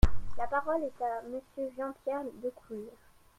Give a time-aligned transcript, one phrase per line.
[0.35, 2.89] La parole est à Monsieur Jean-Pierre Decool.